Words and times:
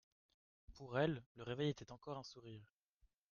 Pour 0.73 0.97
elle, 0.97 1.23
le 1.35 1.43
réveil 1.43 1.69
était 1.69 1.91
encore 1.91 2.17
un 2.17 2.23
sourire. 2.23 2.73